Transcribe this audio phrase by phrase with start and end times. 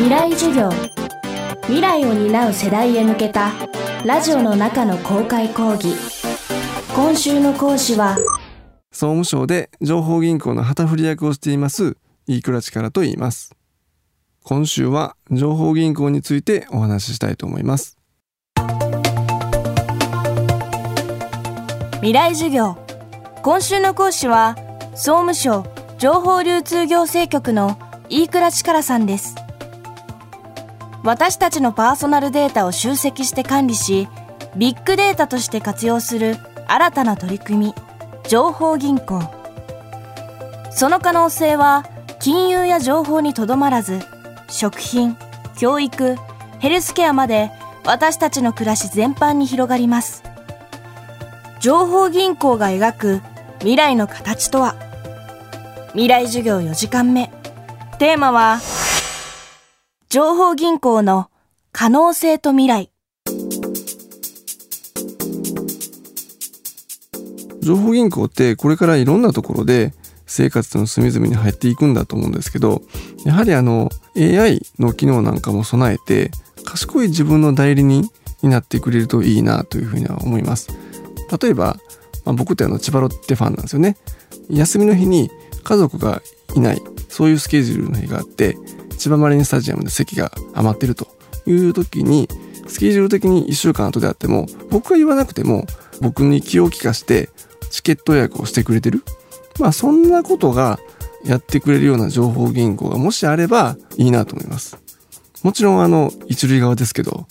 [0.00, 0.70] 未来授業。
[1.64, 3.52] 未来を担う世代へ向けた
[4.06, 5.94] ラジオの中の公開講義。
[6.96, 8.16] 今週の講師は
[8.92, 13.54] 総務省で情報銀行の旗振り役をしています飯倉力と言います。
[14.42, 17.98] 今週は情報銀行についてお話ししたいと思います。
[21.96, 22.78] 未来授業。
[23.42, 24.56] 今週の講師は
[24.94, 25.66] 総務省
[25.98, 27.78] 情報流通行政局の
[28.08, 29.34] 飯倉力さんです
[31.02, 34.08] 私たちのパーソナルデータを集積して管理し
[34.56, 37.74] ビッグデータとして活用する新たな取り組み
[38.28, 39.22] 情報銀行。
[40.70, 41.84] その可能性は
[42.20, 44.00] 金融や情報にとどまらず
[44.48, 45.16] 食品
[45.56, 46.16] 教育
[46.58, 47.50] ヘルスケアまで
[47.84, 50.22] 私たちの暮らし全般に広がります。
[51.60, 53.20] 情報銀行が描く
[53.58, 54.74] 未来の形とは？
[55.92, 57.30] 未来授業4時間目。
[57.98, 58.60] テーマは
[60.10, 61.30] 情報銀行の
[61.70, 62.90] 可能性と未来。
[67.60, 69.94] 情報銀行ってこれからいろんなところで
[70.26, 72.82] 生活の隅々に入っていくんだと思うんですけど
[73.24, 76.32] やはりあの AI の機能なんかも備えて
[76.64, 78.10] 賢い自分の代理人
[78.42, 80.70] になってくれるといいなというふうには思います。
[81.40, 81.76] 例えば、
[82.24, 83.96] まあ、僕ってあの千葉ロッテファンなんですよね。
[84.50, 85.30] 休みの日に
[85.62, 86.20] 家族が
[86.56, 86.82] いない。
[87.08, 88.56] そういうスケジュールの日があって
[89.00, 91.08] 千葉マリンスタジアムで席が余ってると
[91.46, 92.28] いう時に
[92.68, 95.64] スケジュール的に1週間後であっても僕が言わなくても
[96.02, 97.30] 僕に気を利かして
[97.70, 99.02] チケット予約をしてくれてる。
[99.58, 100.78] まあそんなことが
[101.24, 104.78] やってくれるような情報銀行がもしあればいいなと思います。
[105.42, 107.26] もちろんあの一塁側ですけど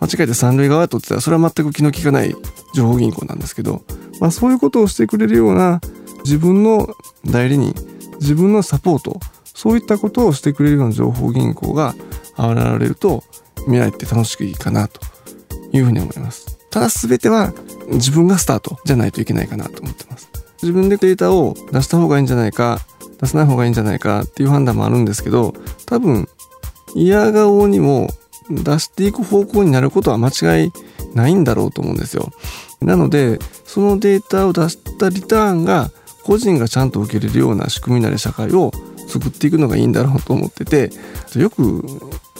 [0.00, 2.34] 間違えて三塁側とってたらそれは全く気の利かない
[2.74, 3.82] 情報銀行なんですけど、
[4.20, 5.80] まあ、そういうことをしてくれるような
[6.24, 6.94] 自分の
[7.24, 7.74] 代理人
[8.20, 9.18] 自分のサポート
[9.54, 11.94] そういったことをしてくれるような情報銀行が
[12.36, 13.24] 現れると
[13.64, 15.00] 未来って楽しくいいかなと
[15.72, 16.58] いうふうに思います。
[16.70, 17.52] ただ全ては
[17.88, 20.28] 自分がスタートじゃないといけないかなと思ってます。
[20.60, 22.80] 自分でデータを出した方がいいんじゃないか
[23.20, 25.54] 出さない方がいいんじゃないかっていう判断もあるんですけど
[25.86, 26.28] 多分
[26.94, 28.08] 嫌顔にも
[28.50, 30.72] 出していく方向になることは間違い
[31.14, 32.30] ないんだろうと思うんですよ。
[32.80, 35.90] なのでそのデータを出したリターンが
[36.24, 38.72] 個人がちゃんと受けれるような仕組みなり社会を
[39.14, 40.90] 作っていくのがいいんだろうと思ってて
[41.36, 41.84] よく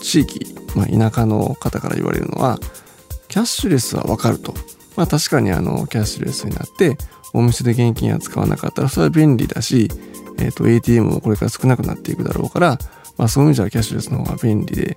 [0.03, 2.59] 地域、まあ、田舎の方から言われるのは
[3.29, 4.55] キャッシュレスはわかると。
[4.97, 6.97] まあ確かにあのキャッシュレスになって
[7.33, 9.89] お店で現金は使わなかったらそれは便利だし、
[10.39, 12.79] え、ー、と ATM もこれから少なくなっていくだろうから、
[13.17, 14.97] まあそういう意味じゃキャッシュレスの方が便利で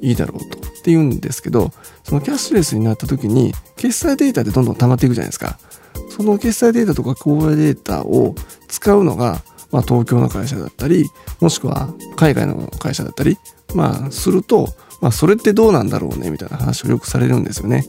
[0.00, 1.70] いいだろうとって言うんですけど、
[2.02, 5.58] そのキャッシュレスになった時に決済データでどんどん溜まっていくじゃないですか。
[6.10, 8.34] その決済データとか口座データを
[8.66, 13.36] 使うのが、まあ東京の会社だったり、もしくは海外の会社だったり、
[13.74, 14.68] まあすると、
[15.00, 17.84] まあそれってどうなんだろうねみたいな話をよくされるんですよね。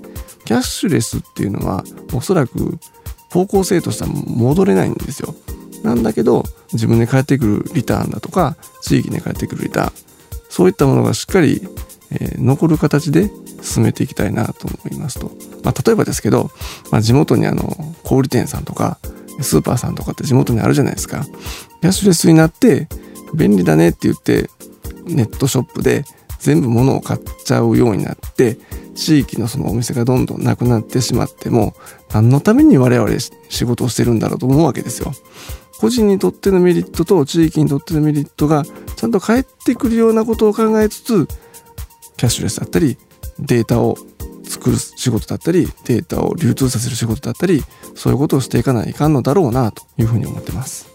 [0.46, 2.78] キャッシュレスっていうのはおそらく
[3.32, 5.36] 方向性としては戻れないんですよ。
[5.84, 9.92] なんだけど自分で返ってくるリターンだとか地域で返ってくるリターン
[10.50, 11.62] そういったものがしっかり、
[12.12, 13.30] えー、残る形で
[13.62, 15.32] 進めていきたいなと思いますと、
[15.64, 16.50] まあ、例えばですけど、
[16.92, 18.98] まあ、地元にあの小売店さんとか
[19.44, 21.26] スーパーさんとかって地元にあるじゃないですか
[21.82, 22.88] キャッシュレスになって
[23.34, 24.50] 便利だねって言って
[25.06, 26.04] ネットショップで
[26.40, 28.58] 全部物を買っちゃうようになって
[28.96, 31.74] 地域のそのお店がどんどんなくなってしまっても
[32.12, 33.10] 何のために我々
[33.50, 35.14] 仕事をしてるんだろうと思うわけですよ。
[35.80, 38.66] 個人にとってのメリットと地域にとってのメリットが
[38.98, 41.28] ちゃんと返ってくるようなことを考えつつ
[42.18, 42.98] キャッシュレスだったり
[43.40, 43.96] データを
[44.50, 47.64] 作る仕事だったりデータを流通させる仕事だったり
[47.96, 50.90] そういうことをしていかないかんのだろうなというふうに思ってます。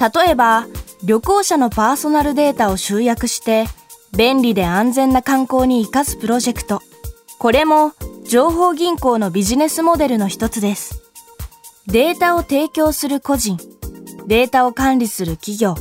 [0.00, 0.66] 例えば
[1.04, 3.66] 旅行者のパーソナルデータを集約して
[4.16, 6.80] 便利で安全な観光に生かすプロジェクト。
[7.38, 7.92] これも
[8.26, 11.02] 情報銀行のビジネスモデルの一つです。
[11.86, 13.58] データを提供する個人。
[14.26, 15.74] データを管理する企業。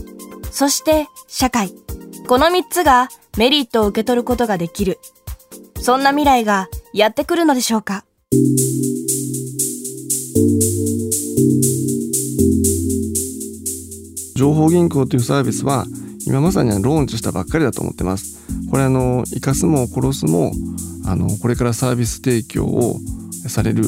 [0.51, 1.74] そして社会。
[2.27, 5.00] この3つがメリットを受け取ることができる
[5.80, 8.04] そんな未来がやってくるのでしょうか？
[14.36, 15.86] 情報銀行というサービスは
[16.25, 18.39] 今まさにローンチしたばっかりだと思ってます。
[18.69, 20.51] これあの生かすも殺すも
[21.06, 22.98] あのこれからサービス提供を
[23.48, 23.84] される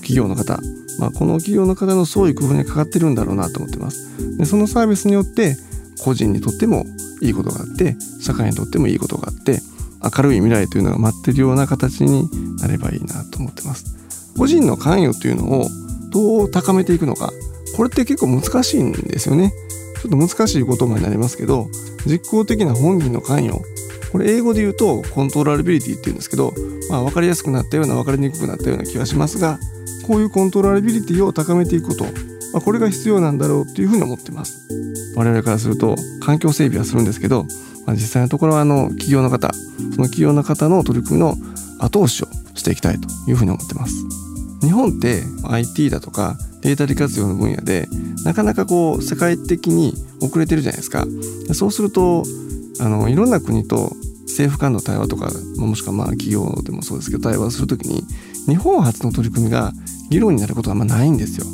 [0.00, 0.58] 企業の方、
[0.98, 4.36] まあ、この企業の方の創意工夫にかかってるんだろうなと思ってます。
[4.36, 5.56] でそのサービスによって
[6.02, 6.84] 個人にとっても
[7.22, 9.60] いいことがあって社会にとってもいいことがあって
[10.16, 13.84] 明るい未来というのが待ってるような形になればいいなと思ってます。
[14.36, 15.68] 個人の関与というのを
[16.10, 17.30] どう高めていくのか
[17.76, 19.52] これって結構難しいんですよね。
[20.00, 21.68] ちょっと難しい言葉になりますけど
[22.06, 23.60] 実効的な本人の関与
[24.12, 26.54] これ英語で言うとコントローラビリティって言うんですけど、
[26.88, 29.58] まあ、分かりやすくなったような分かりにくくなったような気がしますが
[30.06, 32.06] こういうコントローラビリティを高めていくこと、
[32.52, 34.68] まあ、これが必要なんだろうっていうふうに思ってます。
[35.16, 37.44] 我々からすると環境整備はするんですけど、
[37.86, 41.36] まあ、実際のところはあの企業の方その企業の方の取り組みの
[41.78, 43.94] 後押しをしていきたいというふうに思ってます。
[44.62, 47.88] 日本って IT だとかデータ利活用の分野で
[48.24, 51.06] なかなかこう世界的に遅れてるじゃないですか。
[51.54, 52.22] そうすると
[52.80, 53.92] あのいろんな国と
[54.26, 58.04] 政府間の対話とかもしくはまあ企業でもそうですけど対話するときに
[58.46, 59.72] 日本初の取り組みが
[60.10, 61.46] 議論になることはあんまないんですよ。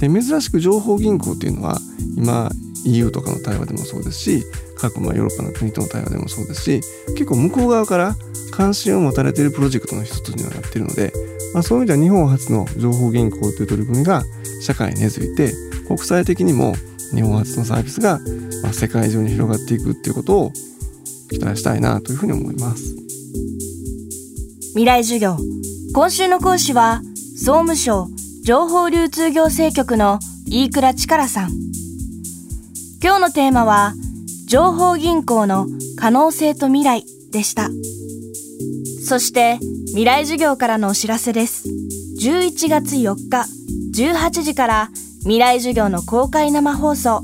[0.00, 1.78] で珍しく情報銀行っていうのは
[2.16, 2.50] 今
[2.84, 4.44] EU とかの対話でもそうですし
[4.76, 8.16] 過去のヨーロッパの国との対話でもそうですし結構向こう側から
[8.50, 11.12] 関心を持たれているプロジェクトの一つにはなっているので、
[11.54, 14.24] まあ、そういう意味では日本初の情報銀行という取り組みが
[14.62, 15.52] 社会に根付いて
[15.86, 16.74] 国際的にも
[17.14, 18.20] 日本初のサービスが
[18.62, 20.52] ま世界中に広がっていくっていうことを
[21.30, 22.96] 期待したいなというふうに思います。
[24.70, 25.36] 未来授業。
[25.92, 27.02] 今週の講師は
[27.36, 28.08] 総務省
[28.42, 31.50] 情報流通行政局の飯倉力さん。
[33.02, 33.92] 今日のテーマは
[34.46, 35.66] 情報銀行の
[35.98, 37.68] 可能性と未来でした。
[39.06, 39.58] そして
[39.88, 41.68] 未来授業からのお知らせです。
[42.22, 43.44] 11月4日
[43.94, 44.90] 18時から
[45.20, 47.22] 未来授業の公開生放送。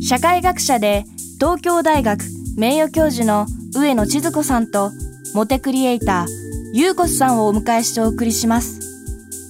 [0.00, 1.04] 社会学者で
[1.38, 2.24] 東京大学
[2.56, 4.90] 名誉教授の上野千鶴子さんと
[5.34, 6.26] モテクリエイター
[6.72, 8.85] ゆうこすさんをお迎えしてお送りします。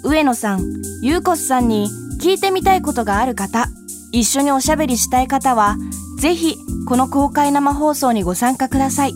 [0.06, 0.62] 上野さん
[1.03, 1.91] ゆうこすさんに
[2.23, 3.67] 聞いてみたいことがある方
[4.12, 5.76] 一緒におしゃべりしたい方は
[6.20, 6.56] ぜひ
[6.87, 9.14] この公開生放送にご参加ください。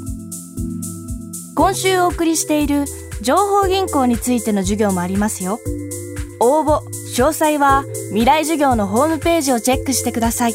[1.54, 2.86] 今週お送りしている
[3.22, 5.60] 情報銀行についての授業もありますよ。
[6.40, 6.80] 応募
[7.16, 10.54] 詳細は未来授業のホームページをチェックしてください。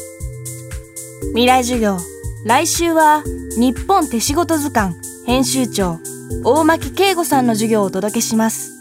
[1.30, 1.96] 未来授業
[2.44, 3.22] 来週は
[3.58, 4.94] 日本手仕事図鑑
[5.24, 5.98] 編集長
[6.44, 8.72] 大巻慶吾さんの授業をお届けします。